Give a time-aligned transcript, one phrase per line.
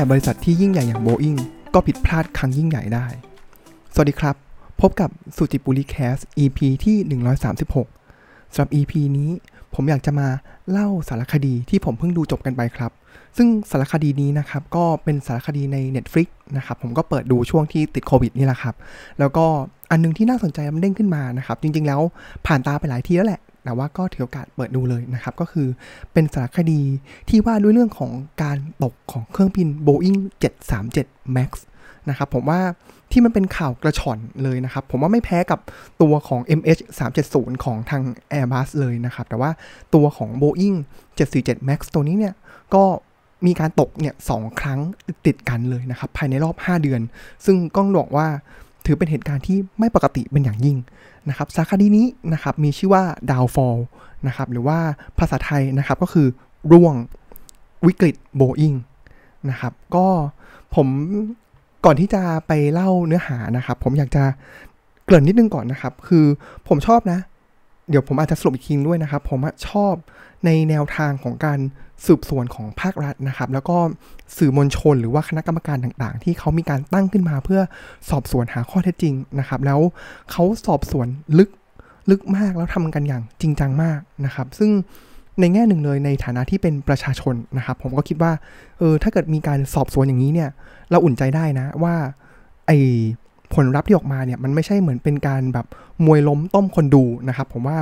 [0.00, 1.36] แต่บริษัทที่ยิ่งใหญ่อย่างโบอิง
[1.74, 3.06] ก็ผิดพลาดครั้งยิ่งใหญ่ได้
[3.94, 4.36] สวัสดีครับ
[4.80, 6.96] พบกับสุจิปุริแคส EP ที่
[7.80, 9.30] 136 สำหรับ EP นี้
[9.74, 10.28] ผมอยากจะมา
[10.70, 12.92] เล่าสารคดีที่ผมเพิ่งดูจบกันไปครับ
[13.36, 18.74] ซึ่งสารคดีนี้นะครับก็เป็นสารคดีใน Netflix นะครับ ผมก็เปิดดูช่วงที่ติดโควิดนี่แหละครับ
[19.18, 19.46] แล้วก็
[19.90, 22.00] อันนึงที่น่าสนใจมันเด้งขึ้นมานะครับ จริงๆแล้ว
[22.46, 25.68] ผ่านตาไปหลายทีแล้วแหละ แต่ว่าก็ถือโอกาสเปิดดูเลยนะครับ ก็คือ
[26.12, 26.80] เป็นสารคดี
[27.28, 30.18] ที่ว่าด้วยเรื่องของการตกของเครื่องบิน Boeing
[30.76, 31.50] 737 MAX
[32.08, 32.60] นะครับผมว่า
[33.12, 35.60] ที่มันเป็นข่าวกระชอนเลยนะครับ ผมว่าไม่แพ้กับ
[36.02, 36.80] ตัวของ MH
[37.22, 38.02] 370 ของทาง
[38.32, 39.50] Airbus เลยนะครับ แต่ว่า
[39.94, 40.76] ตัวของ Boeing
[41.18, 42.34] 747 MAX ตัวนี้เนี่ย
[42.74, 42.84] ก็
[43.46, 44.80] มีการตกเนี่ยสองครั้ง
[45.26, 47.00] ติดกันเลยนะครับ ภายในรอบ 5 เดือน
[47.44, 48.28] ซึ่งก้องบอกว่า
[48.86, 50.76] ถือเป็นเหตุการณ์ที่ไม่ปกติเป็นอย่างยิ่ง
[51.28, 53.78] นะครับสารคดีนี้นะครับมีชื่อว่า Downfall
[54.26, 54.78] นะครับหรือว่า
[55.18, 56.26] ภาษาไทยนะครับก็คือ
[56.72, 56.94] ร่วง
[57.86, 58.76] วิกฤต Boeing
[59.50, 60.06] นะครับก็
[60.74, 60.88] ผม
[61.84, 64.24] ก่อนที่จะไปเล่าเนื้อหานะครับ ผมอยากจะ
[65.04, 66.24] เกริ่นนิดนึงก่อนนะครับ คือ
[66.68, 67.18] ผมชอบนะ
[67.90, 69.94] เดี๋ยวผมอาจจะสรุปอีกทีด้วยนะครับ ผมชอบ
[70.44, 71.58] ในแนวทางของการ
[72.06, 73.76] สืบสวนของภาครัฐนะครับ แล้วก็
[74.36, 77.60] สื่อมวลชนหรือว่าคณะกรรมการต่างๆ ที่เขามีการตั้งขึ้นมาเพื่อ
[78.10, 79.80] สอบสวนหาข้อเท็จจริงนะครับ แล้ว
[80.30, 81.06] เขาสอบสวน
[81.38, 81.50] ลึก
[82.10, 84.70] ลึกมากแล้วทำกันอย่างจริงจังมากนะครับ ซึ่ง
[85.40, 88.32] ในแง่หนึ่งเลยในฐานะที่เป็นประชาชนนะครับ ผมก็คิดว่า
[88.78, 90.50] เออถ้าเกิดมีการสอบสวนอย่างนี้เนี่ย
[90.90, 91.94] เราอุ่นใจได้นะว่า
[92.66, 92.72] ไอ
[93.54, 95.66] ผลลัพธ์ที่ออกมาเนี่ยมันไม่ใช่เหมือนเป็นการแบบ
[96.06, 97.78] มวยล้มต้มคนดูนะครับ ผมว่า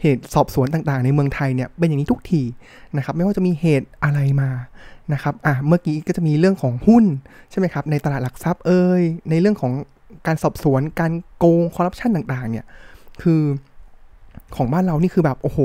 [0.00, 2.42] เหตุสอบสวนต่างๆ ในเมืองไทยเนี่ยเป็นอย่างนี้ทุกที
[2.96, 4.50] นะครับไม่ว่าจะมีเหตุอะไรมา
[5.12, 7.04] นะครับอะเมื่อกี้ก็จะมีเรื่องของหุ้น
[7.50, 9.72] ใช่ไหมครับในตลาดหลักทรัพย์เอ่ยในเรื่องของ
[10.26, 12.64] การสอบสวนการโกงคอร์รัปชันต่างๆเนี่ย
[13.22, 13.42] คือ
[14.56, 15.58] ของบ้านเรานี่คือแบบโอ้โห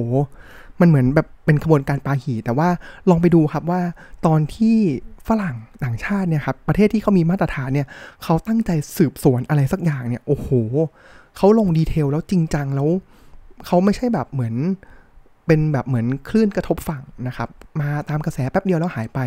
[0.79, 2.69] มันเหมือนแบบเป็นขบวนการปาหีแต่ว่า
[3.09, 3.81] ลองไปดูครับว่า
[4.25, 4.77] ตอนที่
[5.27, 7.87] ฝรั่งต่างชาติเนี่ยครับประเทศที่เขามีมาตรฐานเนี่ย
[8.23, 10.49] เขาตั้งใจสืบสวนอะไรสักอย่างเนี่ยโอ้โห
[11.37, 12.89] เขาลงดีเทลแล้วจริงจังแล้ว
[13.65, 14.55] เขาไม่ใช่แบบเหมือน
[15.47, 17.49] เป็นแบบเหมือนคลื่นกระทบฝั่งนะครับ
[17.81, 19.19] มาตามกระแสแป๊บเดียวแล้วหายไป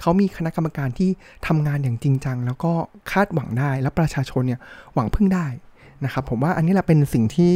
[0.00, 1.10] เขามีคณะกรรมการที่
[1.46, 2.72] ทำงานอย่างจริงจัง แล้วก็
[3.12, 4.60] คาดหวังได้ และประชาชนเนี่ย
[4.94, 5.46] หวังพึ่งได้
[6.04, 7.52] นะครับ ผมว่าอันนี้แหละเป็นสิ่งที่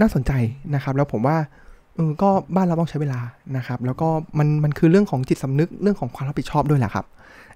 [0.00, 0.32] น่าสนใจ
[0.74, 1.36] นะครับ แล้วผมว่า
[1.94, 3.20] เออก็บ้านเราต้องใช้เวลา
[3.56, 7.04] นะครับ แล้วก็มันมันคือเรื่องของจิตสำนึกเรื่องของความรับผิดชอบด้วยแหละครับ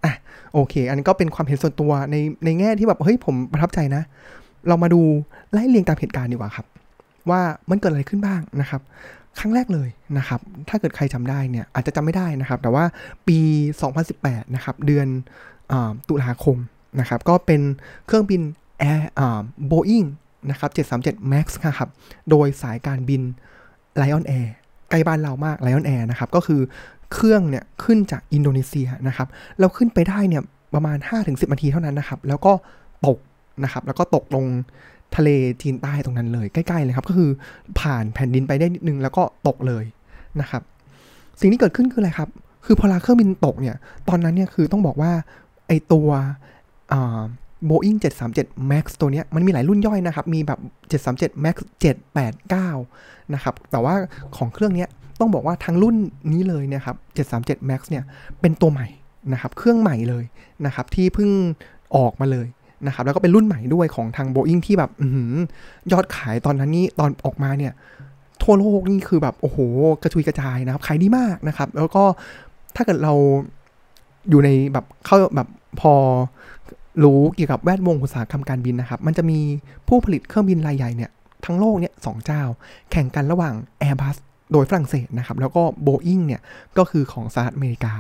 [0.04, 0.14] อะ
[0.54, 4.02] โอเค อันนี้ก็เป็นความเห็นส่วนตัวในในแง่ที่แบบเฮ้ยผมประทับใจนะ
[4.68, 5.00] เรามาดู
[5.52, 6.66] ไล่เรียงตามเหตุการณ์ดีกว่าครับ
[7.30, 8.82] ว่ามันเกิดอะไรขึ้นบ้างนะครับ
[9.38, 9.88] ครั้งแรกเลย
[10.18, 12.84] นะครับ ถ้าเกิดใครจำได้เนี่ยอาจจะจำไม่ได้นะครับ แต่ว่า
[13.28, 13.38] ปี
[13.96, 15.06] 2018 นะครับ เดือน
[15.72, 15.74] อ
[16.08, 16.56] ตุลาคม
[17.00, 17.60] นะครับ ก็เป็น
[18.06, 18.42] เครื่องบิน
[18.78, 19.10] แอร์
[19.66, 20.04] โบอิง
[20.50, 20.70] นะครับ
[21.00, 21.46] 737 MAX
[21.78, 21.88] ครับ
[22.30, 23.22] โดยสายการบิน
[24.00, 24.48] Lion Air
[24.90, 26.60] ใกล้บ้านเรามาก Lion Air นะครับ ก็คือ
[27.12, 29.28] เครื่องเนี่ยขึ้นจากอินโดนีเซียนะครับ
[29.58, 30.42] แล้วขึ้นไปได้เนี่ย
[30.74, 32.52] ประมาณ 5-10 นาทีเท่านั้นนะครับ แล้วก็
[33.06, 33.18] ตก
[33.64, 34.44] นะครับ แล้วก็ตกลง
[35.16, 35.28] ทะเล
[35.62, 37.30] จีนใต้ตรงนั้นเลย ใกล้ๆเลยครับ ก็คือ
[37.80, 39.84] ผ่านแผ่นดินไปได้นิดนึงแล้วก็ตกเลย
[40.40, 40.62] นะครับ
[41.40, 42.28] สิ่งที่เกิดขึ้นคืออะไรครับ
[42.64, 43.76] คือพอลาเครื่องบินตกเนี่ย
[44.08, 45.12] ตอนนั้นเนี่ยคือต้องบอกว่า
[45.68, 46.08] ไอตัว
[47.66, 47.96] โบอิง
[48.32, 50.60] 737 MAX ตัวเนี้ยมันมีหลายรุ่นย่อยนะครับ มีแบบ
[51.02, 51.56] 737 MAX
[52.64, 53.94] 789 นะครับ แต่ว่า
[54.36, 54.86] ของเครื่องนี้
[55.20, 55.96] ต้องบอกว่าทั้งรุ่น
[56.32, 56.96] นี้เลยนะครับ
[57.32, 58.04] 737 MAX เนี่ย
[58.40, 58.88] เป็นตัวใหม่
[59.32, 60.24] นะครับ เครื่องใหม่เลย
[60.66, 61.30] นะครับ ที่เพิ่ง
[61.96, 62.46] ออกมาเลย
[62.86, 65.04] นะครับแล้วก็เป็นรุ่นใหม่ด้วยของทาง Boeing ที่แบบอ
[65.92, 67.72] ยอดขายตอนนั้นนี่ตอนออกมาเนี่ย
[68.42, 69.58] ทั่วโลกนี่คือแบบ โอ้โห
[70.02, 72.04] กระจุยกระจายนะครับ ขายดีมากนะครับ แล้วก็
[72.76, 73.14] ถ้าเกิดเรา
[74.30, 75.48] อยู่ในแบบเข้าแบบ
[75.80, 75.94] พอ
[77.04, 79.38] รู้เกี่ยวกับแวดวงอุตสาหกรรมการบินนะครับ มันจะมี
[79.88, 81.10] ผู้ผลิตเครื่องบินรายใหญ่เนี่ย
[81.44, 82.42] ทั้งโลกเนี่ยสองเจ้า
[82.90, 84.16] แข่งกันระหว่าง Airbus
[84.52, 86.40] โดยฝรั่งเศสนะครับ แล้วก็ Boeing เนี่ย
[86.78, 87.92] ก็คือของสหรัฐอเมริกา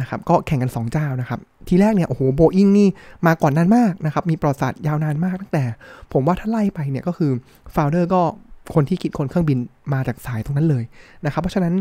[0.00, 2.88] นะครับก็แข่งกัน 2 เจ้านะครับทีแรกเนี่ยโอ้โห Boeing นี่
[3.26, 5.64] มาก่อนนานมากนะครับมีประวัติศาสตร์ยาวนานมากตั้งแต่
[6.12, 7.30] ผมว่าถ้าไล่ไปเนี่ยก็คือ
[7.72, 8.20] โฟลเดอร์ก็
[8.74, 9.58] คนที่คิดคนเครื่องบิน
[9.92, 10.84] มาจากสายตรงนั้นเลย
[11.24, 11.74] นะครับเพราะฉะนั้น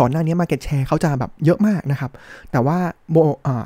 [0.00, 2.10] ก่อนหน้านี้ Market Share เขาจะแบบเยอะมากนะครับ
[2.52, 2.78] แต่ว่า
[3.10, 3.16] โบ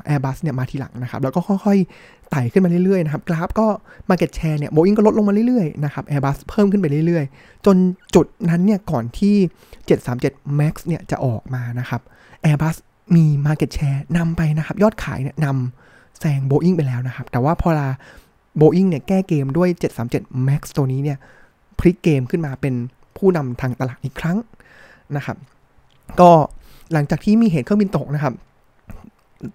[0.05, 3.67] แอร์บัสเนี่ยมาทีหลังนะครับ แล้วก็ค่อยๆไต่ขึ้นมาเรื่อยๆนะครับ กราฟก็
[4.09, 7.75] Market Share เนี่ยโบอิงก็ลดลงมาเรื่อยๆนะครับแอร์บัสเพิ่มขึ้นไปเรื่อยๆ จน
[8.15, 9.35] จุดนั้นเนี่ยก่อนที่
[9.97, 12.01] 737 MAX เนี่ยจะออกมานะครับ
[12.45, 12.75] Airbus
[13.15, 17.89] มี Market Share นำไปนะครับ ยอดขายเนี่ยนำแซง Boeing ไปแล้วนะครับ แต่ว่าพอลา
[18.59, 19.69] Boeing เนี่ยแก้เกมด้วย
[20.07, 21.17] 737 MAX ตัวนี้เนี่ย
[21.79, 22.73] พลิกเกมขึ้นมาเป็น
[23.17, 24.37] ผู้นำทางตลาดอีกครั้ง
[25.15, 25.37] นะครับ
[26.19, 26.31] ก็
[26.93, 28.33] หลังจากที่มีเหตุเครื่องบินตกนะครับ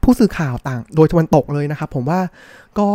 [0.03, 2.21] ผู้สื่อข่าวต่างโดยตะวันตกเลยนะครับ ผมว่า
[2.79, 2.89] ก็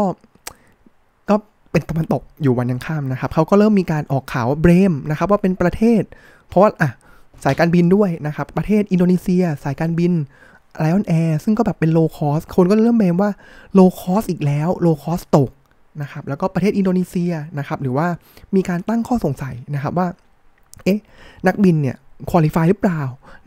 [1.30, 1.36] ก็
[1.71, 6.01] เป็นตะวันตกอยู่วันยังข้ามนะครับเขาก็เริ่มมีการออกข่าวเบรมนะครับว่าเป็นประเทศ
[6.48, 6.92] เพราะว่าอะ
[7.44, 10.12] สายการบินด้วยนะครับ ประเทศอินโดนีเซีย สายการบิน
[10.83, 13.31] Lion Air ซึ่งก็แบบเป็น low cost คนก็เริ่มเบมว่า
[13.77, 15.50] low cost อีกแล้ว low cost ตก
[16.01, 18.07] นะครับ แล้วก็ประเทศอินโดนีเซียนะครับ หรือว่า
[18.56, 20.07] มีการตั้งข้อสงสัยนะครับว่า
[20.83, 21.00] เอ๊ะ
[21.47, 21.95] นักบินเนี่ย
[22.29, 23.01] qualify หรือเปล่า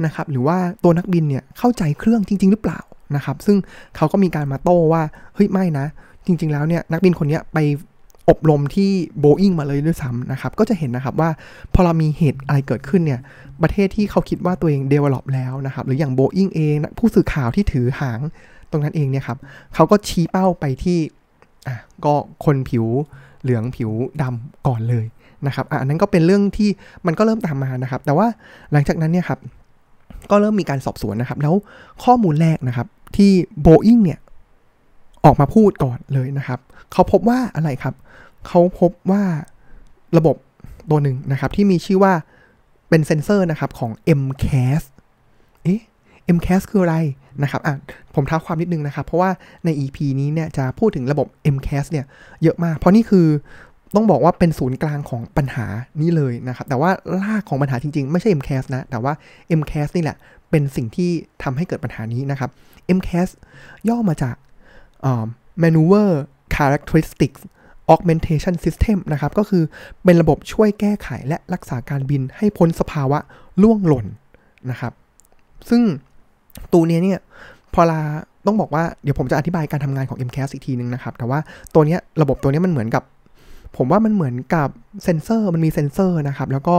[0.05, 2.81] นะครับ หรือว่าตัวนักบินเนี่ยเข้าใจเครื่องจริง ๆ หรือเปล่า
[3.17, 3.57] นะครับ ซึ่ง
[3.97, 5.03] เขาก็มีการมาโต้ว่า
[5.35, 5.87] เฮ้ย ไม่นะ
[6.27, 7.59] จริง ๆ แล้วเนี่ยนักบินคนนี้ไป
[8.31, 8.91] อบรมที่
[9.21, 11.31] โบอิงมาเลยด้วยซ้ำนะครับ ก็จะเห็นนะครับว่า
[11.75, 13.21] พอเรามีเหตุอะไรเกิดขึ้นเนี่ย
[13.63, 18.21] ประเทศที่เขาคิดว่าตัวเอง develop แล้วนะครับ หรืออย่างโบอิงเองผู้สื่อข่าวที่ถือหาง
[18.71, 19.39] ตรงนั้นเองเนี่ยครับ
[19.75, 20.99] เขาก็ชี้เป้าไปที่
[21.67, 22.87] อะก็คนผิว
[23.43, 23.91] เหลืองผิว
[24.23, 25.07] ดำก่อนเลย
[25.47, 26.71] นะครับอันนั้นก็เป็นเรื่องที่
[27.07, 28.27] มันก็เริ่มตามมานะครับ แต่ว่า
[28.73, 29.39] หลังจากนั้นเนี่ยครับ
[30.31, 31.55] ก็เริ่มมีการสอบสวนนะครับ แล้ว
[32.05, 32.87] ข้อมูลแรกนะครับ
[33.17, 33.31] ที่
[33.61, 34.19] โบอิงเนี่ย
[35.25, 36.61] ออกมาพูดก่อนเลยนะครับ
[36.93, 37.95] เขาพบว่าอะไรครับ
[38.47, 39.23] เขาพบว่า
[40.17, 40.37] ระบบ
[40.91, 42.15] ตัวหนึ่งนะครับ ที่มีชื่อว่า
[42.89, 43.91] เป็นเซนเซอร์นะครับของ
[44.21, 44.83] MCAS
[45.63, 45.81] เอ๊ะ
[46.37, 46.97] MCAS คืออะไร
[47.43, 47.75] นะครับอะ
[48.15, 49.31] ผมท้าความนิดนึงนะครับ เพราะว่า
[49.65, 52.05] ใน EP นี้เนี่ยจะพูดถึงระบบ MCAS เนี่ย
[52.43, 53.27] เยอะมาก เพราะนี่คือ
[53.95, 55.67] ต้องบอกว่าเป็นศูนย์กลางของปัญหา
[56.01, 56.91] นี้เลยนะครับ แต่ว่า
[57.23, 59.13] รากของปัญหาจริงๆ ไม่ใช่ MCAS นะ แต่ว่า
[59.59, 60.17] MCAS นี่แหละ
[60.51, 61.11] เป็นสิ่งที่
[61.43, 62.51] ทำให้เกิดปัญหานี้นะครับ
[62.97, 63.29] MCAS
[63.89, 64.37] ย่อมาจาก
[65.63, 66.11] maneuver
[66.57, 67.41] characteristics
[67.95, 69.63] augmentation system นะครับ ก็คือ
[70.05, 73.19] เป็นระบบช่วยแก้ไขและรักษาการบินให้พ้นสภาวะ
[73.63, 74.07] ร่วงหล่น
[74.71, 74.93] นะครับ
[75.71, 75.83] ซึ่ง
[76.73, 77.21] ตัวนี้เนี่ย
[77.75, 78.01] พอลา
[78.47, 81.39] ต้องบอกว่าเดี๋ยวผมจะอธิบายการทำงานของ MCAS อีกทีนึงนะครับ แต่ว่า
[81.75, 83.03] ตัวนี้ระบบตัวนี้มันเหมือนกับ
[83.77, 84.69] ผมว่ามันเหมือนกับ
[85.05, 86.77] เซนเซอร์มันมีเซนเซอร์นะครับ แล้วก็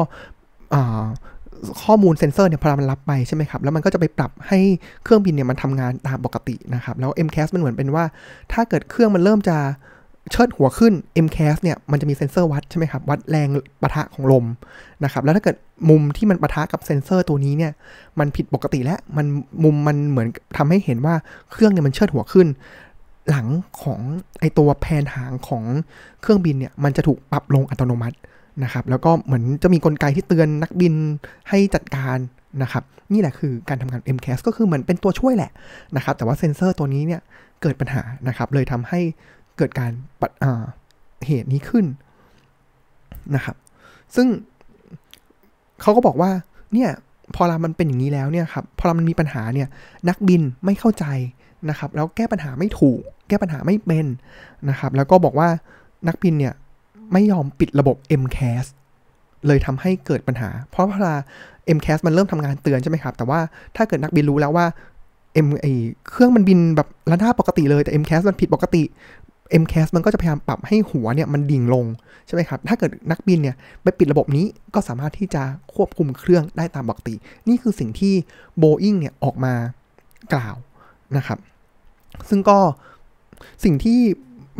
[1.83, 4.59] ข้อมูลเซนเซอร์เนี่ยพอมันรับไปใช่ไหมครับ แล้วมันก็จะไปปรับให้
[5.03, 8.03] เครื่องบินเนี่ยมันทำงานตามปกตินะครับ แล้ว MCAS มันเหมือนเป็นว่า
[8.53, 9.57] ถ้าเกิดเครื่องมันเริ่มจะ
[10.31, 10.93] เชิดหัวขึ้น
[11.25, 13.47] MCAS เนี่ยมันจะมีเซ็นเซอร์วัดใช่ไหมครับวัดแรง
[13.81, 14.45] ปะทะของลม
[15.03, 15.55] นะครับแล้วถ้าเกิด
[15.89, 17.71] มุมที่มันปะทะกับเซ็นเซอร์ตัวนี้เนี่ย
[18.19, 19.25] มันผิดปกติแล้วมัน
[19.63, 20.27] มุมมันเหมือน
[20.57, 21.15] ทำให้เห็นว่า
[21.51, 22.47] เครื่องเนี่ยมันเชิดหัวขึ้น
[23.29, 23.47] หลัง
[23.81, 23.99] ของ
[24.39, 25.63] ไอตัวแผนหางของ
[26.21, 28.17] เครื่องบินเนี่ยมันจะถูกปรับลงอัตโนมัติ
[28.63, 30.93] นะครับแล้วก็เหมือนจะมีกลไกที่เตือนนักบิน
[31.49, 32.17] ให้จัดการ
[32.61, 32.83] นะครับ
[33.13, 35.51] นี่แหละคือการทำงาน MCAS ก็คือเหมือนเป็นตัวช่วยแหละ
[35.95, 37.21] นะครับแต่ว่าเซ็นเซอร์ตัวนี้เนี่ย
[37.61, 38.99] เกิดปัญหานะครับเลยทำให้
[39.57, 40.31] เกิดการปัด
[41.25, 41.85] เหตุนี้ขึ้น
[43.35, 43.55] นะครับ
[44.15, 44.27] ซึ่ง
[45.81, 46.31] เขาก็บอกว่า
[46.73, 46.89] เนี่ย
[47.35, 49.67] พอเรามันเป็นอย่างนี้แล้วเนี่ยครับพอเรามันมีปัญหาเนี่ย
[50.09, 51.05] นักบินไม่เข้าใจ
[51.69, 54.05] นะครับ แล้วแก้ปัญหาไม่ถูก แก้ปัญหาไม่เป็น
[54.69, 55.49] นะครับ แล้วก็บอกว่า
[56.07, 56.53] นักบินเนี่ย
[57.13, 58.65] ไม่ยอมปิดระบบ MCAS
[59.47, 61.15] เลยทำให้เกิดปัญหา เพราะเวลา
[61.77, 63.39] MCAS มันเริ่มทำงานเตือนใช่ไหมครับ แต่ว่า
[63.75, 64.65] ถ้าเกิดนักบินรู้แล้วว่า
[65.45, 65.65] M ไอ
[66.09, 68.83] เครื่องมันบินแบบระนาบปกติเลยแต่ MCAS มันผิดปกติ
[69.61, 71.85] MCAS มันก็จะพยายามปรับให้หัวเนี่ยมันดิ่งลง
[72.27, 75.43] ใช่ไหมครับ ถ้าเกิดนักบินเนี่ยไปปิดระบบนี้ก็สามารถที่จะ
[75.75, 77.15] ควบคุมเครื่องได้ตามปกติ
[77.47, 78.13] นี่คือสิ่งที่
[78.61, 79.53] Boeing เนี่ยออกมา
[80.33, 80.55] กล่าว
[81.17, 81.39] นะครับ
[82.29, 82.57] ซึ่งก็
[83.63, 83.99] สิ่งที่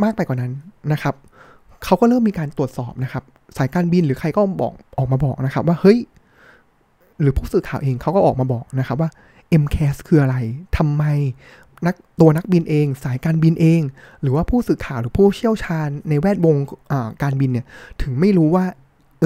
[0.02, 0.52] มากไปกว่านั้น
[0.92, 1.14] นะครับ
[1.84, 3.24] เขาก็เริ่มมีการตรวจสอบนะครับ
[3.56, 5.98] สายการบินหรือใครก็บอกออกมาบอกนะครับ ว่าเฮ้ย
[7.20, 9.10] หรือผู้สื่อข่าวเองเขาก็ออกมาบอกนะครับว่า
[9.62, 10.36] MCAS คืออะไร
[10.76, 11.04] ทำไม
[11.86, 13.80] นักตัวนักบินเอง สายการบินเอง
[14.22, 16.56] หรือว่าผู้สื่อข่าวหรือผู้เชี่ยวชาญในแวดวง
[17.22, 17.66] การบินเนี่ย
[18.02, 18.64] ถึงไม่รู้ว่า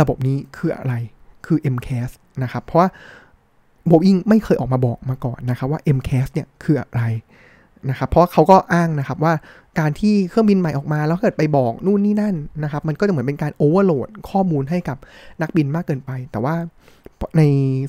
[0.01, 0.95] ระบบนี้คืออะไร
[1.47, 2.11] คือ MCAS
[2.43, 2.89] นะครับ เพราะว่า
[3.91, 7.03] Boeing ไม่เคยออกมาบอกมาก่อนนะครับว่า MCAS เนี่ยคืออะไร
[7.91, 9.35] นะครับ เพราะเขาก็อ้างนะครับว่า
[9.79, 14.97] การที่เครื่องบินใหม่ออกมาแล้วเกิดไปบอกนู่นนี่นั่นนะครับ มันก็จะเหมือนเป็นการโอเวอร์โหลดข้อมูลให้กับ
[15.43, 16.55] นักบินมากเกินไป แต่ว่า
[17.37, 17.43] ใน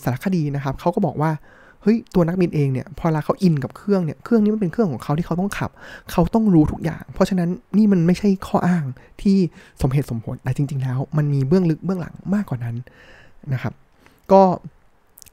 [0.04, 1.32] สารคดีนะครับเขาก็บอกว่า
[1.82, 5.72] เฮ้ยตัวนักบินเองเนี่ยพอเวลาเขาอินกับเครื่องเนี่ยเครื่องนี้มันเป็นเครื่องของเขาที่เขาต้องขับ
[6.12, 8.84] เขาต้องรู้ทุกอย่าง เพราะฉะนั้นนี่มันไม่ใช่ข้ออ้าง
[9.22, 9.38] ที่
[9.82, 12.76] สมเหตุสมผลแต่จริง ๆ แล้ว มันมีเบื้องลึกเบื้องหลังมากกว่านั้น
[13.54, 13.74] นะครับ
[14.32, 14.42] ก็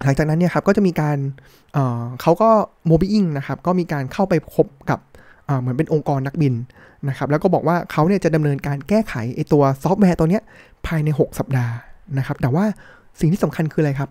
[0.04, 1.76] หลังจากนั้นเนี่ยครับก็จะมีการ
[2.20, 2.50] เขาก็
[2.86, 4.98] โมบิอิงนะครับก็มีการเข้าไปพบกับ
[5.60, 6.54] เหมือนเป็นองค์กรนักบิน
[7.08, 10.42] นะครับแล้วก็บอกว่าเขาเนี่ยจะดำเนินการแก้ไขไอตัวซอฟต์แวร์ตัวเนี้ย
[10.86, 11.74] ภายใน 6 สัปดาห์
[12.18, 12.64] นะครับแต่ว่า
[13.20, 14.10] สิ่งที่สำคัญคืออะไรครับ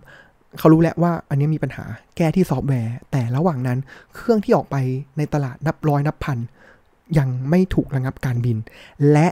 [0.59, 1.85] เขารู้แล้วว่าอันนี้มีปัญหา
[2.17, 3.79] แก้ที่ซอฟต์แวร์ แต่ระหว่างนั้น
[4.15, 4.75] เครื่องที่ออกไป
[5.17, 6.37] ในตลาดนับร้อยนับพัน
[7.17, 8.57] ยังไม่ถูกระงับการบิน
[9.11, 9.27] และ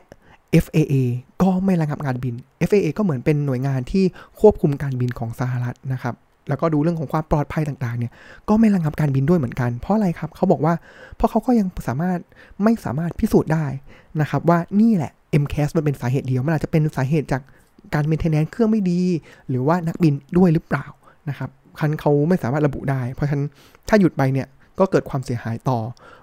[0.64, 0.94] FAA
[1.42, 2.34] ก็ไม่ระงับการบิน
[2.68, 4.04] FAA ก็เหมือนเป็นหน่วยงานที่
[4.40, 6.16] ควบคุมการบินของสหรัฐนะครับ
[6.50, 8.12] แล้วก็ดูเรื่องของความปลอดภัยต่างๆ เนี่ย
[8.50, 10.74] ก็ไม่ระงับการบินด้วยเหมือนกัน เพราะอะไรครับ เขาบอกว่า
[11.16, 12.20] เพราะเขาก็ยังสามารถ
[12.64, 13.66] ไม่สามารถพิสูจน์ได้
[14.22, 15.12] นะครับว่านี่แหละ
[15.42, 17.42] MCAS มันเป็นสาเหตุเดียว มันอาจจะเป็นสาเหตุจาก
[17.94, 19.02] การเมนเทนแนนเครื่องไม่ดี
[19.50, 20.86] หรือว่านักบินด้วยหรือเปล่า
[21.30, 21.50] นะครับ
[21.80, 23.48] คันเขาไม่สามารถระบุได้ เพราะฉะนั้น
[23.88, 24.48] ถ้าหยุดไปเนี่ย
[24.80, 25.80] ก็เกิดความเสียหายต่อ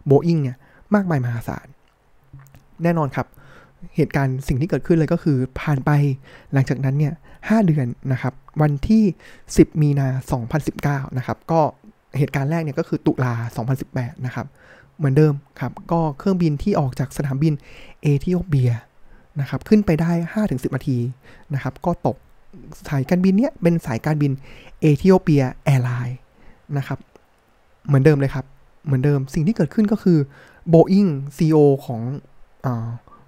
[0.07, 0.57] โบอิงเนี่ย
[0.95, 1.67] มากมายมหาศาล
[2.83, 3.27] แน่นอนครับ
[3.97, 5.91] เหตุการณ์สิ่งที่เกิดขึ้นเลยก็คือผ่านไป
[6.53, 9.03] หลังจากนั้นเนี่ย5เดือนนะครับ วันที่
[9.43, 10.09] 10 มีนา
[10.63, 11.61] 2019 นะครับ ก็
[12.19, 13.33] เหตุการณ์แรกเนี่ยก็คือตุลา
[13.81, 14.47] 2018 นะครับ
[14.97, 17.53] เหมือนเดิมครับ ก็เครื่องบินที่ออกจากสนามบิน
[18.03, 18.73] เอธิโอเปีย
[19.41, 20.13] นะครับ ขึ้นไปได้
[20.45, 20.99] 5-10 นาที
[21.55, 22.17] นะครับ ก็ตก
[22.89, 24.33] สายการบินเนี้ยเป็นสายการบิน
[24.81, 26.19] Ethiopian Airlines
[26.77, 26.99] นะครับ
[27.87, 28.45] เหมือนเดิมเลยครับ
[28.85, 30.19] เหมือนเดิมสิ่งที่เกิดขึ้นก็คือ
[30.73, 32.01] Boeing CEO ของ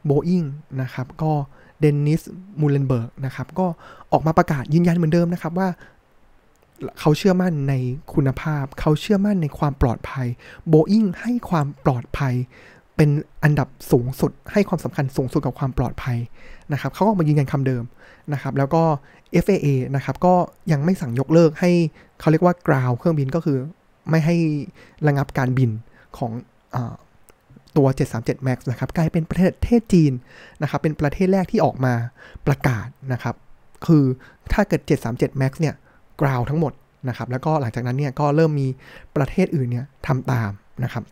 [0.04, 0.42] โบอิง
[0.82, 1.32] นะครับ ก็
[1.80, 2.22] Dennis
[2.60, 3.66] Muilenburg นะครับ ก็
[4.12, 5.68] ออกมาประกาศยืนยันเหมือนเดิมนะครับว่า
[7.00, 7.74] เขาเชื่อมั่นใน
[8.14, 10.26] คุณภาพ เขาเชื่อมั่นในความปลอดภัย
[10.72, 12.34] Boeing ให้ความปลอดภัย
[12.96, 13.10] เป็น
[13.44, 16.18] อันดับสูงสุด ให้ความสำคัญสูงสุดกับความปลอดภัย
[16.72, 17.82] นะครับ เขาก็ออกมายืนยันคำเดิม
[18.32, 18.82] นะครับแล้วก็
[19.44, 20.34] FAA นะครับก็
[20.72, 21.70] ยังไม่สั่งยกเลิกให้
[22.20, 23.58] เขาเรียกว่ากราวเครื่องบินก็คือ
[24.10, 24.36] ไม่ให้
[25.06, 25.70] ระงับการบิน
[26.18, 26.32] ของ
[26.74, 26.76] อ
[27.76, 30.12] ตัว 737 MAX นะครับกลายเป็นประเทศจีน
[30.62, 31.94] นะครับเป็นประเทศแรกที่ออกมา
[32.46, 33.34] ประกาศนะครับ
[33.86, 34.04] คือ
[34.52, 35.74] ถ้าเกิด 737 MAX เนี่ย
[36.20, 36.72] กราวทั้งหมด
[37.08, 38.68] นะครับแล้วก็หลังจากนั้นเนี่ยก็เริ่มมี
[39.16, 40.50] ประเทศอื่นเนี่ยทำตาม
[40.84, 41.04] นะครับ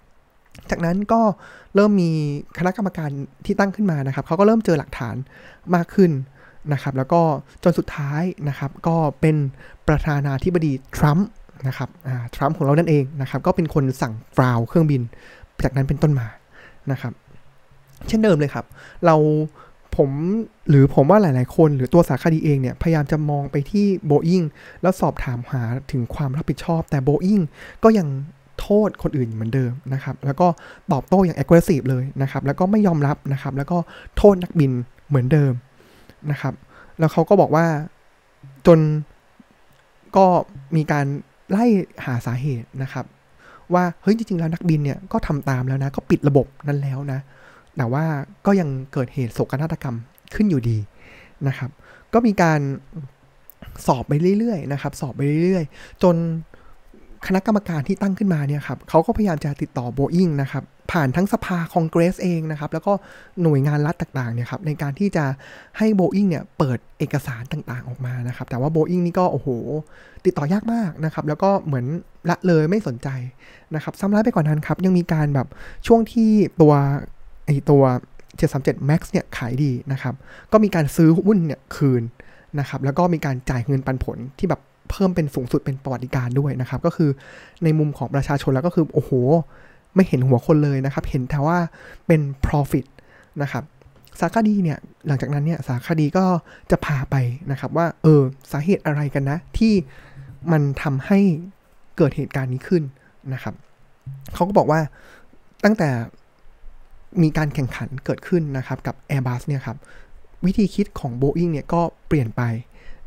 [0.70, 1.20] จากนั้นก็
[1.74, 2.10] เริ่มมี
[2.58, 3.10] คณะกรรมการ
[3.44, 5.16] ที่ตั้งขึ้นมานะครับเขาก็เริ่มเจอหลักฐาน
[5.74, 6.10] มากขึ้น
[6.72, 7.20] นะครับ แล้วก็
[7.62, 9.36] จนสุดท้ายนะครับ ก็เป็น
[9.88, 11.28] ประธานาธิบดีทรัมป์
[11.68, 11.88] นะครับ
[12.34, 15.02] ทรัมป์ของเรานั่นเองนะครับ ก็เป็นคนสั่งกราวเครื่องบิน
[15.64, 16.26] จากนั้นเป็นต้นมา
[16.90, 17.12] นะครับ
[18.08, 18.64] เช่นเดิมเลยครับ
[19.06, 19.16] เรา
[19.96, 20.10] ผม
[20.68, 24.42] หรือผมว่าหลาย ๆ คน หรือตัวสาคดีเองเนี่ย พยายามจะมองไปที่โบอิง
[24.82, 27.40] แล้วสอบถามหาถึงความรับผิดชอบ แต่โบอิง
[27.84, 28.08] ก็ยัง
[28.60, 30.46] โทษคนอื่นเหมือนเดิมนะครับ แล้วก็
[30.92, 33.78] ตอบโต้อย่าง aggressive เลยนะครับ แล้วก็ไม่ยอมรับนะครับ แล้วก็
[34.16, 34.72] โทษนักบิน
[35.08, 35.52] เหมือนเดิม
[36.30, 36.54] นะครับ
[36.98, 37.66] แล้วเขาก็บอกว่า
[38.66, 38.78] จน
[40.16, 40.26] ก็
[40.76, 41.06] มีการ
[41.50, 41.64] ไล่
[42.04, 43.04] หาสาเหตุนะครับ
[43.74, 47.20] ว่าเฮ้ยจริง ๆ แล้วนักบินเนี่ยก็ทำตามแล้วนะ ก็ปิดระบบนั้นแล้วนะ
[47.76, 48.04] แต่ว่า
[48.46, 49.96] ก็ยังเกิดเหตุโศกนาฏกรรม
[50.34, 50.78] ขึ้นอยู่ดี
[51.48, 51.70] นะครับ
[52.14, 52.60] ก็มีการ
[53.86, 56.16] สอบไปเรื่อยๆนะครับ สอบไปเรื่อยๆ จน
[57.26, 62.92] คณะกรรมการที่ตั้งขึ้นมาเนี่ยครับเขาก็พยายามจะติดต่อโบอิงนะครับผ่านทั้งสภาคองเกรสเองนะครับ แล้วก็
[63.42, 65.24] หน่วยงานรัฐต่างๆเนี่ยครับในการที่จะ
[65.78, 69.48] ให้โบอิงเนี่ยเปิดเอกสารต่างๆออกมานะครับ แต่ว่าโบอิงนี่ก็โอ้โห
[70.24, 71.86] ติดต่อยากมากนะครับ แล้วก็เหมือน
[72.30, 73.08] ละเลยไม่สนใจ
[73.74, 75.48] นะครับซ้ำร้ายไปกว่านนั้นครับ ยังมีการแบบ
[75.86, 76.72] ช่วงที่ตัว
[77.46, 77.82] ไอตัว
[78.36, 80.14] 737 Max เนี่ยขายดีนะครับ
[80.52, 82.02] ก็มีการซื้อหุ้นเนี่ยคืน
[82.58, 87.10] นะครับ แล้วก็มีการจ่ายเงินปันผลที่แบบ เพิ่มเป็นสูงสุดเป็นประวัติการด้วยนะครับ ก็คือ
[87.64, 89.10] ในมุมของประชาชนแล้วก็คือ โอ้โห
[89.94, 91.58] ไม่เห็นหัวคนเลยนะครับ เห็นแต่ว่า
[92.06, 92.86] เป็น profit
[93.42, 93.64] นะครับ
[94.20, 96.24] สารคดีเนี่ยหลังจากนั้นเนี่ยสารคดีก็
[96.70, 97.16] จะพาไป
[97.50, 98.20] นะครับว่าเออ
[98.52, 99.72] สาเหตุอะไรกันนะ ที่
[100.52, 101.20] มันทำให้
[101.96, 102.82] เกิดเหตุการณ์นี้ขึ้น
[103.32, 103.54] นะครับ
[104.34, 104.80] เขาก็บอกว่า
[105.64, 105.88] ตั้งแต่
[107.22, 109.76] มีการแข่งขันเกิดขึ้นนะครับกับ Airbus เนี่ยครับ
[110.46, 112.42] วิธีคิดของ Boeing เนี่ยก็เปลี่ยนไป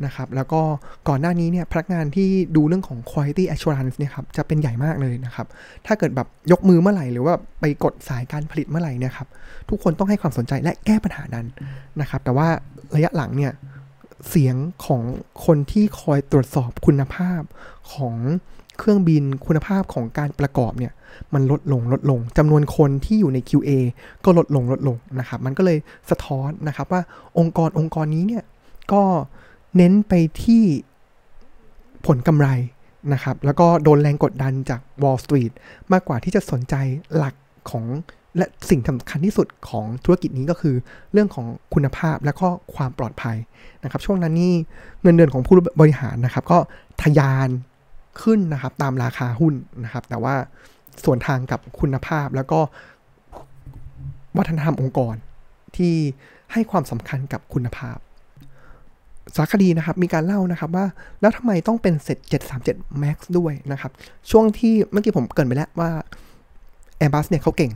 [0.06, 0.62] นะครับ แล้วก็
[1.08, 5.48] ก่อนหน้านี้เนี่ยพนักงานที่ดูเรื่องของ quality assurance เนี่ยครับจะเป็นใหญ่มากเลยนะครับ
[5.86, 9.28] ถ้าเกิดแบบยกมือเมื่อไหร่ หรือว่าไปกดสายการผลิตเมื่อไหร่เนี่ยครับ
[9.70, 11.46] ทุกคนต้องให้ความสนใจและแก้ปัญหานั้น
[12.02, 12.48] นะครับ แต่ว่า
[12.96, 13.54] ระยะหลังเนี่ย
[14.30, 14.56] เสียง
[14.86, 15.02] ของ
[15.46, 17.42] คนที่คอยตรวจสอบคุณภาพ
[17.94, 18.16] ของ
[18.80, 20.94] เครื่องบินคุณภาพของการประกอบเนี่ย
[21.34, 23.72] มันลดลงลดลงจำนวนคนที่อยู่ใน QA
[24.26, 25.78] ก็ลดลงลดลงนะครับ มันก็เลย
[26.10, 27.02] สะท้อนนะครับว่า
[27.40, 28.44] องค์กรองค์กรนี้เนี่ย
[28.94, 29.04] ก็
[29.76, 30.14] เน้นไป
[30.44, 30.64] ที่
[32.08, 32.48] ผลกำไร
[33.14, 35.52] นะครับ แล้วก็โดนแรงกดดันจาก Wall Street
[35.92, 36.76] มากกว่าที่จะสนใจ
[37.16, 37.36] หลัก
[37.70, 37.86] ของ
[38.38, 40.76] และสิ่งสำคัญที่สุดของธุรกิจนี้ก็คือ
[41.14, 43.38] เรื่องของคุณภาพและก็ความปลอดภัย
[43.84, 44.54] นะครับ ช่วงนั้นนี่
[45.02, 46.58] เงินเดือนของผู้บริหารนะครับ ก็
[47.02, 47.50] ทยาน
[48.22, 50.36] ขึ้นนะครับตามราคาหุ้นนะครับ แต่ว่า
[51.04, 52.60] ส่วนทางกับคุณภาพแล้วก็
[54.38, 55.16] วัฒนธรรมองค์กร
[55.78, 55.94] ที่
[56.52, 57.98] ให้ความสำคัญกับคุณภาพ
[59.36, 60.86] สารคดีนะครับมีการเล่านะครับว่า
[61.22, 62.18] แล้วทำไมต้องเป็นเซต
[62.60, 63.92] 737 Max ด้วยนะครับ
[64.32, 65.90] ช่วงที่เมื่อกี้ผมเกินไปแล้วว่า
[67.02, 67.72] Airbus เนี่ยเขาเก่ง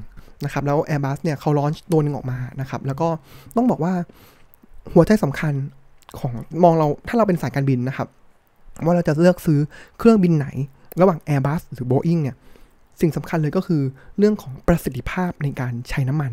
[0.46, 3.08] นะครับแล้ว Airbus เนี่ยเขาลอนตัวหนึ่งออกมานะครับ แล้วก็
[3.56, 3.94] ต้องบอกว่า
[4.94, 5.54] หัวใจสำคัญ
[6.20, 6.34] ของ
[6.64, 8.08] มองเราถ้าเราเป็นสายการบินนะครับ
[8.86, 9.60] ว่าเราจะเลือกซื้อ
[10.00, 10.48] เครื่องบินไหน
[11.02, 12.36] ระหว่าง Airbus หรือ Boeing เนี่ย
[13.02, 13.82] สิ่งสำคัญเลยก็คือ
[14.18, 16.32] เรื่องของประสิทธิภาพในการใช้น้ำมัน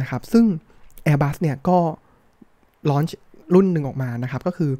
[0.00, 0.44] นะครับ ซึ่ง
[1.06, 1.78] Airbus เนี่ยก็
[2.90, 3.18] ลอนช์
[3.54, 4.70] รุ่นหนึ่งออกมานะครับ ก็คือ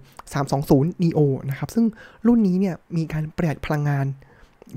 [0.46, 1.20] 320 neo
[1.50, 1.84] นะครับ ซึ่ง
[2.26, 4.06] รุ่นนี้เนี่ยมีการประหยัดพลังงาน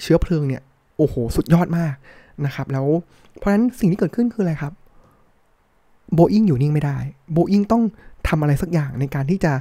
[0.02, 0.62] เชื้อเพลิงเนี่ย
[0.98, 1.94] โอ้โห สุดยอดมาก
[2.46, 2.88] นะครับ แล้ว
[3.38, 4.74] เพราะฉะนั้นสิ่งที่เกิดขึ้นคืออะไรครับ
[6.18, 6.98] Boeing อยู่นิ่งไม่ได้
[7.36, 7.84] Boeing ต้อง
[8.28, 9.54] ทำอะไรสักอย่างในการที่จะ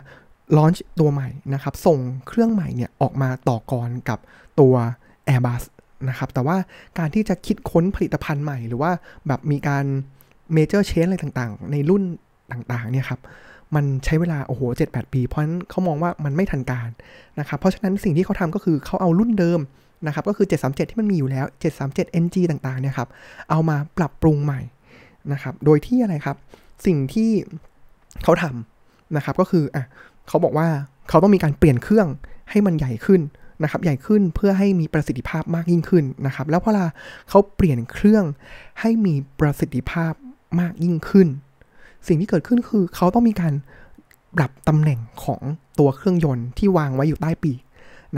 [0.57, 4.19] ลอนช์ตัวใหม่นะครับ ส่งเครื่องใหม่เนี่ยออกมาต่อกรกับ
[4.61, 4.75] ตัว
[5.29, 5.63] Airbus
[6.09, 6.57] นะครับ แต่ว่า
[6.99, 8.93] การที่จะคิดค้นผลิตภัณฑ์ใหม่ หรือว่า
[9.27, 9.85] แบบมีการ
[10.53, 12.03] เมเจอร์เชนอะไรต่างๆ ในรุ่น
[12.53, 13.21] ต่างๆเนี่ยครับ
[13.75, 16.89] มันใช้เวลาโอ้โห7-8ปี เพราะฉะนั้นเขามองว่ามันไม่ทันการ
[17.41, 19.61] นะครับเพราะฉะนั้นสิ่งที่เขาทำก็คือเขาเอารุ่นเดิม
[20.07, 21.47] นะครับก็คือ 737 ที่มันมีอยู่แล้ว
[21.85, 23.09] 737 NG ต่างๆเนี่ยครับ
[23.51, 24.61] เอามาปรับปรุงใหม่
[25.33, 26.37] นะครับโดยที่อะไรครับ
[26.87, 27.31] สิ่งที่
[28.23, 29.85] เขาทำนะครับก็คืออะ
[30.29, 30.69] เขาบอกว่า
[31.09, 32.09] เขาต้องมีการเปลี่ยนเครื่อง
[32.51, 33.21] ให้มันใหญ่ขึ้น
[33.63, 36.73] นะครับใหญ่ขึ้นเพื่อให้มีประสิทธิภาพมากยิ่งขึ้นนะครับแล้วพอ
[37.29, 38.25] เขาเปลี่ยนเครื่อง
[38.81, 40.13] ให้มีประสิทธิภาพ
[40.61, 41.29] มากยิ่งขึ้น
[42.07, 43.55] สิ่งที่เกิดขึ้นคือเขาต้องมีการ
[44.37, 45.41] ปรับตำแหน่งของ
[45.79, 47.61] ตัวเครื่องยนต์ที่วางไว้อยู่ใต้ปีก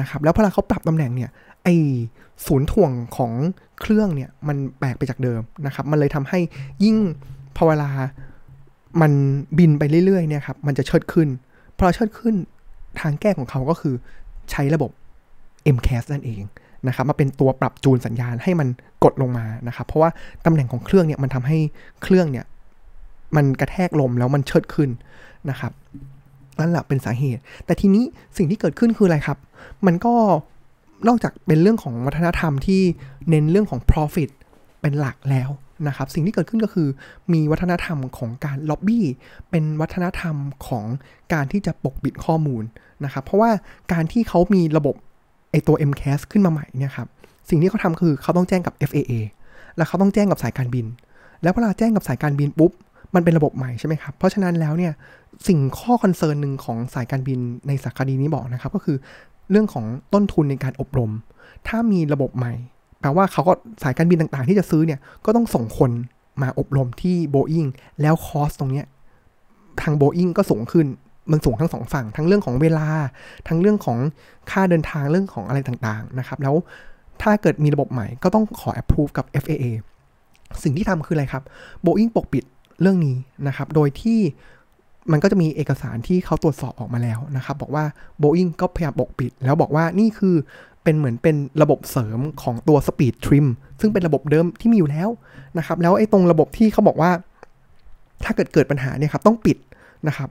[0.00, 1.30] นะครับ แล้วพอเขาปรับตำแหน่งเนี่ย
[1.64, 1.68] ไอ
[2.46, 3.32] ศูนย์ถ่วงของ
[3.80, 6.40] เครื่องเนี่ยมันแปลกไปจากเดิมนะครับ มันเลยทำให้
[6.84, 6.96] ยิ่ง
[7.56, 7.90] พอเวลา
[9.00, 9.12] มัน
[9.58, 11.28] บินไปเรื่อยๆเนี่ยครับมันจะเชิดขึ้น
[11.78, 12.34] พอเชิดขึ้น
[13.00, 13.94] ทางแก้ของเขาก็คือ
[14.50, 14.90] ใช้ระบบ
[15.74, 16.42] MCAS นั่นเอง
[16.88, 18.68] นะครับมาเป็นตัวปรับจูนสัญญาณให้มัน
[19.04, 20.10] กดลงมานะครับ เพราะว่า
[20.44, 21.58] ตำแหน่งของเครื่องเนี่ยมันทำให้
[22.02, 22.44] เครื่องเนี่ย
[23.36, 24.90] มันกระแทกลมแล้วมันเชิดขึ้น
[25.50, 25.72] นะครับ
[26.60, 28.04] นั่นแหละเป็นสาเหตุ แต่ทีนี้
[28.36, 29.38] สิ่งที่เกิดขึ้นคืออะไรครับ
[29.86, 30.14] มันก็
[31.08, 32.82] นอกจากเป็นเรื่องของวัฒนธรรมที่
[33.28, 34.30] เน้นเรื่องของ profit
[34.80, 35.50] เป็นหลักแล้ว
[35.88, 36.88] นะครับ สิ่งที่เกิดขึ้นก็คือ
[37.32, 39.04] มีวัฒนธรรมของการล็อบบี้
[39.50, 40.36] เป็นวัฒนธรรม
[40.66, 40.84] ของ
[41.32, 42.62] การที่จะปกปิดข้อมูล
[43.04, 43.50] นะครับ เพราะว่า
[43.92, 44.94] การที่เขามีระบบ
[45.50, 47.08] ไอตัว MCAS ขึ้นมาใหม่เนี่ยครับ
[47.50, 49.12] สิ่งที่เขาทำคือเขาต้องแจ้งกับ FAA
[49.76, 50.86] แล้วเขาต้องแจ้งกับสายการบิน
[51.42, 52.72] แล้วเวลาแจ้งกับสายการบินปุ๊บ
[53.14, 54.92] มันเป็นระบบใหม่ใช่ไหมครับ เพราะฉะนั้นแล้วเนี่ย
[55.49, 58.97] สิ่งข้อ concern หนึ่งของสายการบินในสารคดีนี้บอกนะครับ ก็คือ
[59.50, 61.11] เรื่องของต้นทุนในการอบรม
[61.69, 62.54] ถ้ามีระบบใหม่
[63.00, 63.52] แปลว่าเขาก็
[63.83, 65.90] สายการบินต่างๆ ที่จะซื้อเนี่ยก็ต้องส่งคน
[66.42, 67.66] มาอบรมที่โบอิง
[68.02, 68.87] แล้วคอสตรงเนี้ย
[69.83, 70.87] ทางโบอิงก็สูงขึ้น
[71.31, 72.88] มันสูงทั้งสองฝั่ง ทั้งเรื่องของเวลา
[73.49, 73.99] ทั้งเรื่องของ
[74.50, 76.54] ค่าเดินทางเรื่องของอะไรต่างๆนะครับ แล้ว
[77.23, 79.64] ถ้าเกิดมีระบบใหม่ก็ต้องขอ approve กับ FAA
[80.62, 81.42] สิ่งที่ทำคืออะไรครับ
[81.85, 82.45] Boeing ปกปิด
[82.80, 84.20] เรื่องนี้นะครับ โดยที่
[85.12, 87.84] มันก็จะมีเอกสารที่เขาตรวจสอบออกมาแล้วนะครับ บอกว่า
[88.22, 90.37] Boeing ก็พยายามปกปิด แล้วบอกว่านี่คือ
[90.85, 93.46] เป็นเหมือนเป็นระบบเสริมของตัว Speed Trim
[93.80, 95.08] ซึ่งเป็นระบบเดิมที่มีอยู่แล้ว
[95.58, 97.11] นะครับ แล้วไอ้ตรงระบบที่เขาบอกว่า
[98.24, 99.56] ถ้าเกิดเกิดปัญหาเนี่ยครับต้องปิด
[100.08, 100.28] นะครับ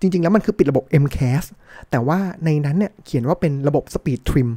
[0.00, 1.44] จริง ๆ แล้วมันคือปิดระบบ MCAS
[1.90, 4.48] แต่ว่าในนั้นเนี่ยเขียนว่าเป็นระบบ Speed Trim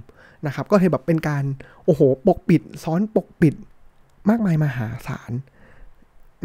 [0.45, 1.43] นะครับ ก็เลยแบบเป็นการ
[1.85, 3.55] โอ้โห ปกปิด ซ้อนปกปิด
[4.29, 5.31] มากมายมหาศาล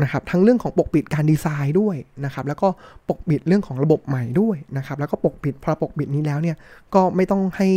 [0.02, 2.68] นะครับทั้งเรื่องของปกปิดการดีไซน์ด้วยนะครับแล้วก็
[3.09, 6.57] ปกปิดเรื่องของระบบใหม่ด้วยนะครับแล้วก็ปกปิดพอปกปิดนี้แล้วเนี่ย
[6.94, 7.68] ก็ไม่ต้องให้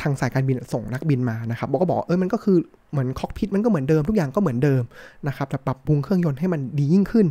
[0.00, 2.56] ทางสายการบินส่งนักบินมานะครับบอกก็บอกเออมันก็คือ
[2.90, 4.82] เหมือนคอกพิทมันก็เหมือนเดิมทุกอย่างก็เหมือนเดิม
[5.28, 7.26] นะครับแต่ปรับปรุงเครื่องยนต์ให้มันดียิ่งขึ้น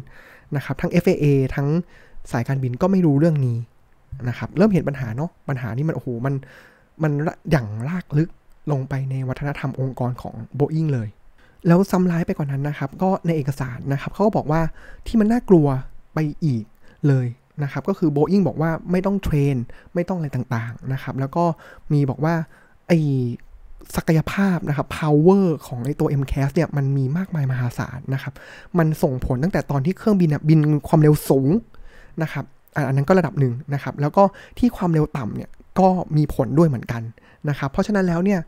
[0.56, 1.68] นะครับทั้ง FAA ทั้ง
[2.32, 3.58] สายการบินก็ไม่รู้เรื่องนี้
[4.30, 6.34] นะครับเริ่มเห็นปัญหาเนาะปัญหานี้มันโอ้โหมัน
[7.04, 7.12] มัน
[7.52, 8.30] อย่างลากลึก
[8.72, 11.08] ลงไปในวัฒนธรรมองค์กรของ Boeing เลย
[11.68, 14.62] แล้วซ้ำร้ายไปกว่านนั้นนะครับ ก็ในเอกสารนะครับเขาก็บอกว่า
[15.08, 15.68] ที่มันน่ากลัว
[16.14, 16.64] ไปอีก
[17.08, 17.28] เลย
[17.64, 19.56] นะครับ ก็คือ Boeing บอกว่าไม่ต้องเทรน
[19.94, 21.44] ไม่ต้องอะไรต่างๆนะครับ แล้วก็
[21.92, 22.34] มีบอกว่า
[22.88, 22.94] ไอ
[23.96, 28.34] ศักยภาพนะครับ power ของไอตัว MCAS เนี่ย มันมีมากมายมหาศาลนะครับ
[28.78, 31.50] มันส่งผลตั้งแต่ตอนที่เครื่องบินบินความเร็วสูง
[32.24, 34.24] นะครับ อันนั้นก็ระดับหนึ่งนะครับ แล้วก็
[34.60, 37.02] ที่ความเร็วต่ำเนี่ย ก็มีผลด้วยเหมือนกัน
[37.50, 38.40] นะครับ เพราะฉะนั้นแล้วเนี่ย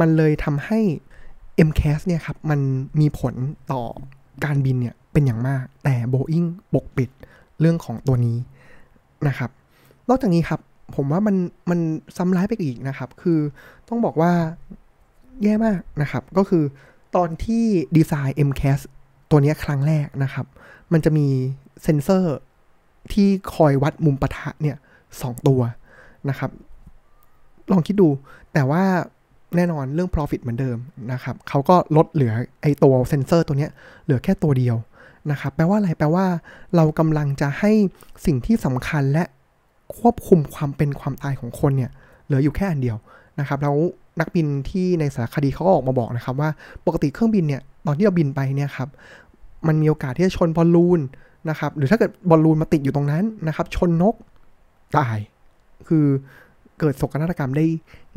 [0.00, 0.80] มันเลยทำให้
[1.66, 2.60] MCAS เนี่ยครับมัน
[3.00, 3.34] มีผล
[3.72, 3.82] ต่อ
[4.44, 7.10] การบินเนี่ยเป็นอย่างมาก แต่ Boeing ปกปิด
[7.60, 8.38] เรื่องของตัวนี้
[9.28, 9.50] นะครับ
[10.08, 10.60] นอกจากนี้ครับ
[10.96, 11.36] ผมว่ามัน
[11.70, 11.80] มัน
[12.16, 13.38] ซ้ำร้ายไปอีกนะครับ คือ
[13.88, 14.32] ต้องบอกว่า
[15.42, 16.64] แย่มากนะครับ ก็คือ
[17.16, 17.64] ตอนที่
[17.96, 18.80] ดีไซน์ MCAS
[19.30, 20.46] ตัวนี้ครั้งแรกนะครับ
[20.92, 21.26] มันจะมี
[21.82, 22.36] เซนเซอร์
[23.12, 24.76] ที่คอยวัดมุมปะทะเนี่ย
[25.20, 25.60] สองตัว
[26.28, 26.50] นะครับ
[27.72, 28.08] ลองคิดดู
[28.52, 28.84] แต่ว่า
[29.56, 30.78] แน่นอนเรื่อง profit เหมือนเดิม
[31.12, 32.32] นะครับเขาก็ลดเหลือ
[32.62, 33.68] ไอตัวเซนเซอร์ตัวนี้
[34.04, 34.76] เหลือแค่ตัวเดียว
[35.30, 36.26] นะครับแปลว่าอะไรแปลว่า
[36.76, 37.72] เรากำลังจะให้
[38.26, 39.24] สิ่งที่สำคัญและ
[39.98, 41.90] ควบคุมความเป็นความตายของคนเนี่ย
[42.26, 42.96] เหลืออยู่แค่อันเดียว
[43.40, 43.76] นะครับแล้ว
[44.20, 46.50] นักบินที่ในสารคดีเขาก็ออกมาบอกนะครับว่า
[46.86, 48.88] ปกติเครื่องบินเนี่ยตอนที่เราบินไปเนี่ยครับ
[49.66, 51.00] มันมีโอกาสที่จะชนบอลลูน
[51.50, 54.14] นะครับหรือถ้าเกิดบอลลูนมาติดอยู่ตรงนั้นนะครับชนนก
[54.98, 55.18] ตาย
[55.88, 56.06] คือ
[56.80, 57.66] เกิดโศกนาฏกรรมได้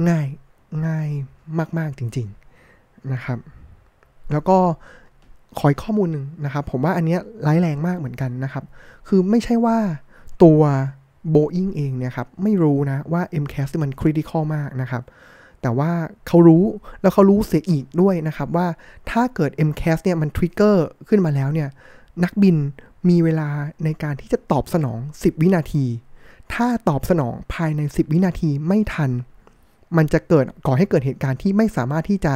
[0.10, 0.28] ง่าย
[0.88, 1.08] ง่าย
[1.78, 2.28] มาก ๆ จริง
[2.70, 3.40] ๆ นะครับ
[4.32, 4.58] แล้วก็
[5.60, 8.64] ขอยข้อมูลหนึ่งนะครับ ผมว่าอันนี้ร้ายแรงมากเหมือนกันนะครับ
[9.08, 9.78] คือไม่ใช่ว่า
[10.44, 10.62] ตัว
[11.36, 15.04] Boeing เองเนี่ยครับ ไม่รู้นะว่า MCAS มันคริติคอลมากนะครับ
[15.62, 15.92] แต่ว่า
[16.28, 16.64] เขารู้
[17.02, 18.68] แล้วเขารู้เสียอีกด้วยนะครับ ว่า
[19.10, 21.70] ถ้าเกิด MCAS เนี่ยมันทริกเกอร์ขึ้นมาแล้วเนี่ย
[22.24, 22.58] นักบิน
[23.10, 23.50] มีเวลา
[23.84, 25.86] ในการที่จะตอบสนอง 10 วินาที
[26.54, 29.12] ถ้าตอบสนองภายใน 10 วินาทีไม่ทัน
[29.98, 32.34] มันจะเกิดก่อให้เกิดเหตุการณ์ที่ไม่สามารถที่จะ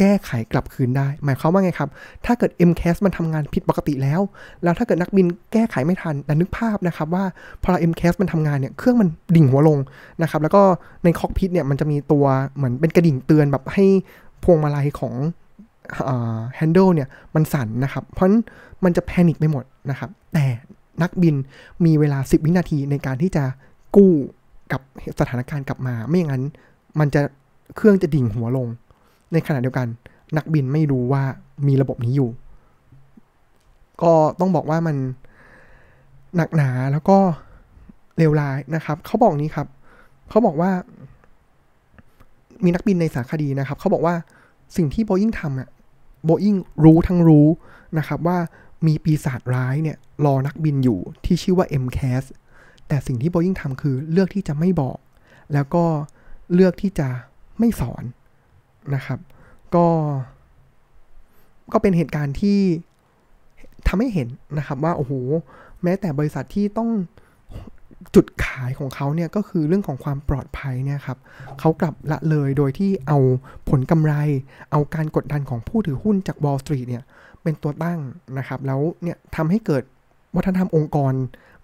[0.00, 1.90] แก้ไขกลับคืนได้ หมายความว่าไงครับ
[2.26, 4.20] ถ้าเกิด MCAS มันทำงานผิดปกติแล้ว
[4.62, 7.24] แล้วถ้าเกิดนักบินแก้ไขไม่ทันแต่นึกภาพนะครับว่า
[7.62, 9.78] พอเรา MCAS มันทำงานเนี่ย เครื่องมันดิ่งหัวลง
[10.22, 10.62] นะครับ แล้วก็
[11.04, 12.24] ในคอกพิทเนี่ยมันจะมีตัว
[12.56, 13.86] เหมือนเป็นกระดิ่งเตือนแบบให้
[14.44, 15.14] พวงมาลัยของ
[16.54, 18.40] แฮนเดิลเนี่ยมันสั่นนะครับ เพราะนั้น
[18.84, 20.44] มันจะแพนิคไปหมดนะครับ แต่
[21.02, 21.34] นักบิน
[21.84, 23.44] มีเวลา 10 วินาทีในการที่จะ
[23.96, 24.12] กู้
[24.72, 24.80] กับ
[25.20, 26.44] สถานการณ์กลับมา ไม่อย่างนั้น
[26.98, 27.22] มันจะ
[27.76, 28.68] เครื่องจะดิ่งหัวลง
[29.32, 29.86] ในขณะเดียวกัน
[30.36, 31.22] นักบินไม่รู้ว่า
[31.66, 32.30] มีระบบนี้อยู่
[34.02, 34.96] ก็ต้องบอกว่ามัน
[36.36, 37.18] หนักหนาแล้วก็
[38.18, 39.68] เลวร้ายนะครับ เขาบอกนี้ครับ
[40.28, 40.70] เขาบอกว่า
[42.64, 44.14] มีนักบินในสารคดีนะครับ เขาบอกว่า
[44.76, 45.68] สิ่งที่โบอิงทำอะ
[46.24, 46.54] โบอิง
[46.84, 47.46] รู้ทั้งรู้
[47.98, 48.38] นะครับว่า
[48.86, 52.24] มีปีศาจร้ายเนี่ยรอนักบินอยู่ที่ชื่อว่า MCAS
[52.88, 54.98] แต่สิ่งที่โบอิงทำคือเลือกที่จะไม่บอก
[55.52, 55.84] แล้วก็
[56.54, 57.08] เลือกที่จะ
[57.58, 58.04] ไม่สอน
[58.94, 59.18] นะครับ
[59.74, 59.86] ก็
[61.72, 62.60] ก็เป็นเหตุการณ์ที่
[63.86, 64.28] ทำให้เห็น
[64.58, 65.12] นะครับว่า โอ้โห
[65.82, 66.90] แม้แต่บริษัทที่ต้อง
[68.14, 71.18] จุดขายของเขาเนี่ยก็คือเรื่องของความปลอดภัยเนี่ยครับ
[71.60, 73.18] เขากลับละเลยโดยที่เอา
[73.70, 74.14] ผลกำไร
[74.70, 77.04] เอาการกดดันของผู้ถือหุ้นจาก Wall Street เนี่ย
[77.42, 78.00] เป็นตัวตั้ง
[78.38, 79.82] นะครับ แล้วเนี่ยทำให้เกิด
[80.36, 81.12] วัฒนธรรมองค์กร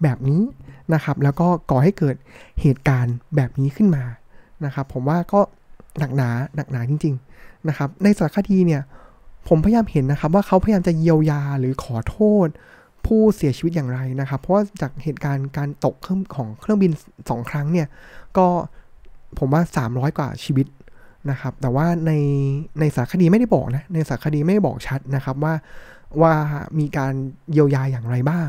[0.02, 0.42] แบบนี้
[0.94, 2.16] นะครับ แล้วก็ก่อให้เกิด
[2.60, 4.04] เหตุการณ์แบบนี้ขึ้นมา
[4.64, 5.40] นะครับ ผมว่าก็
[5.98, 8.82] หนักหนาหนักหนาจริง ๆนะครับ ในสารคดีเนี่ย
[9.48, 12.48] ผมพยายามเห็นนะครับ ว่าเขาพยายามจะเยียวยาหรือขอโทษ
[13.06, 16.92] ผู้เสียชีวิตอย่างไรนะครับ เพราะว่าจากเหตุการณ์การตกเครื่องของเครื่องบิน
[17.30, 17.88] สองครั้งเนี่ย
[18.36, 18.46] ก็
[19.38, 20.66] ผมว่า 300 กว่าชีวิต
[21.30, 22.12] นะครับ แต่ว่าใน
[22.80, 25.54] ในสารคดีไม่ได้บอกนะ ในสารคดีไม่ได้บอกชัดนะครับว่า
[26.20, 26.32] ว่า
[26.78, 27.12] มีการ
[27.52, 28.48] เยียวยาอย่างไรบ้าง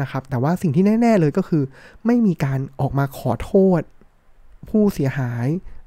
[0.00, 1.62] นะครับ แต่ว่าสิ่งที่แน่ ๆ เลยก็คือ
[2.06, 3.80] ไม่มีการออกมาขอโทษ
[4.68, 5.46] ผู้เสียหาย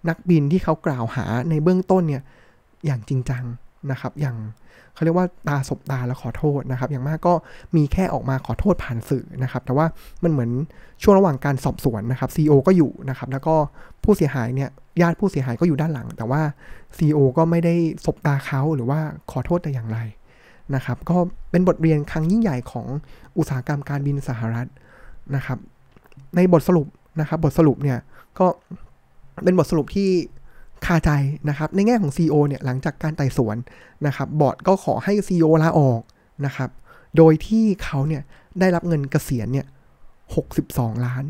[0.10, 2.24] นักบินที่เขากล่าวหาในเบื้องต้นเนี่ย
[2.86, 3.44] อย่างจริงจัง
[3.92, 4.38] นะครับ อย่าง
[4.94, 7.34] เขาเรียกว่าตาสบตาแล้วขอโทษนะครับ อย่างมากก็
[7.76, 9.86] มีแค่ออกมาขอโทษผ่านสื่อนะครับ แต่ว่า
[10.24, 10.52] มันเหมือน
[11.02, 13.56] ช่วงระหว่างการสอบสวนนะครับ CEO ก็อยู่นะครับ แล้วก็
[14.04, 14.70] ผู้เสียหายเนี่ย
[15.02, 16.42] ญาติผู้เสียหายก็อยู่ด้านหลัง แต่ว่า
[16.98, 17.74] CEO ก็ไม่ได้
[18.06, 19.00] สบตาเขาหรือว่า
[19.32, 20.00] ขอโทษแต่อย่างไร
[20.76, 21.18] นะครับ ก็
[21.52, 22.88] เป็นบทเรียนครั้งยิ่งใหญ่ของ
[23.38, 24.68] อุตสาหกรรมการบินสหรัฐ
[25.36, 25.58] นะครับ
[26.36, 26.88] ในบทสรุป
[27.20, 27.98] นะครับ บทสรุปเนี่ย
[28.40, 28.48] ก็
[29.44, 30.10] เป็นบทสรุปที่
[30.86, 31.12] คาใจ
[31.50, 33.58] นะครับ ในแง่ของ CEO เนี่ยหลังจากการไต่สวน
[34.08, 36.02] นะครับ บอร์ดก็ขอให้ CEO ลาออก
[36.46, 36.70] นะครับ
[37.18, 38.24] โดยที่เขาเนี่ย
[38.60, 39.66] ได้รับเงินเกษียณเนี่ย
[40.36, 41.24] 62 ล้าน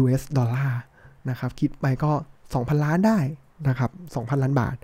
[0.00, 0.82] US ดอลลาร์
[1.30, 2.12] นะครับ คิดไปก็
[2.52, 3.18] 2,000 ล้านได้
[3.68, 4.76] นะครับ 2,000 ล้านบาท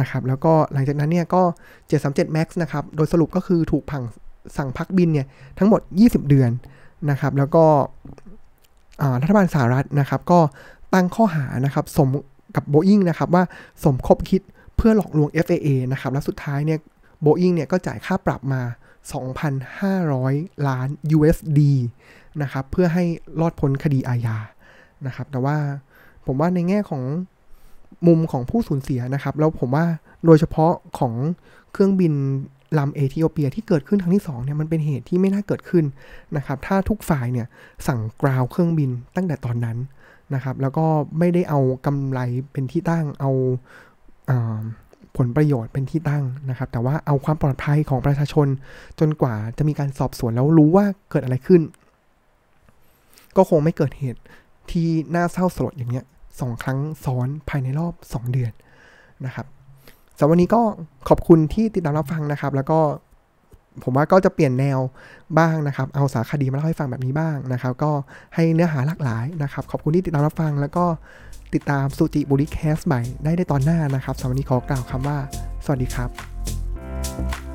[0.00, 1.42] นะครับ แล้วก็หลังจากนั้นเนี่ยก็
[1.88, 4.02] 737 Max นะครับ โดยสรุปก็คือถูกพัง
[4.56, 5.26] สั่งพักบินเนี่ย
[5.58, 6.50] ทั้งหมด 20 เดือน
[7.10, 7.64] นะครับ แล้วก็
[9.22, 10.40] รัฐบาลสหรัฐนะครับ ก็
[10.94, 12.08] ตั้งข้อหานะครับสม
[12.56, 13.44] กับ Boeing นะครับว่า
[13.84, 14.42] สมคบคิด
[14.76, 16.78] เพื่อหลอกลวง FAA นะครับและสุดท้ายเนี่ย
[17.24, 18.62] Boeing เนี่ยก็จ่ายค่าปรับมา
[19.44, 21.60] 2,500 ล้าน USD
[22.42, 23.04] นะครับเพื่อให้
[23.40, 24.36] รอดพ้นคดีอาญา
[25.06, 25.56] นะครับแต่ว่า
[26.26, 27.02] ผมว่าในแง่ของ
[28.06, 29.86] มุมของผู้สูญเสียนะครับ แล้วผมว่า
[30.24, 31.14] โดยเฉพาะของ
[31.72, 32.12] เครื่องบิน
[32.78, 35.84] ลำเอธิโอเปียที่เกิดขึ้นครั้งที่2เนี่ยมันเป็นเหตุที่ไม่น่าเกิดขึ้น
[36.36, 37.46] นะครับ ถ้าทุกฝ่ายเนี่ย
[37.86, 39.78] สั่งกราวเครื่องบินตั้งแต่ตอนนั้น
[40.34, 40.86] นะครับ แล้วก็
[41.18, 42.20] ไม่ได้เอากำไร
[42.52, 43.30] เป็นที่ตั้งเอา
[45.16, 48.46] ผลประโยชน์เป็นที่ตั้งนะครับ แต่ว่าเอาความปลอดภัยของประชาชน
[49.00, 51.62] จนกว่าจะมีการสอบสวนแล้วรู้ว่าเกิดอะไรขึ้น
[53.36, 54.20] ก็คงไม่เกิดเหตุ
[54.70, 56.04] ที่น่าเศร้าสลดอย่างเนี้ย
[56.40, 58.52] สองครั้งซ้อนภายในรอบ 2 เดือน
[59.26, 59.46] นะครับ
[60.18, 60.62] สำหรับวันนี้ก็
[61.08, 62.78] ขอบคุณที่ติดตามรับฟังนะครับ แล้วก็
[63.84, 64.78] ผมว่าก็จะเปลี่ยนแนว
[65.38, 67.90] บ้างนะครับ เอาสารคดีมาเล่าให้ฟังแบบนี้บ้างนะครับ ก็
[68.34, 70.84] ให้เนื้อหาหลากหลายนะครับ ขอบคุณที่ติดตามรับฟัง แล้วก็
[71.54, 75.18] ติดตามสุจิบุริแคสใหม่ได้ในตอนหน้านะครับสำหรับวันนี้ขอกล่าวคำว่า
[75.64, 77.51] สวัสดีครับ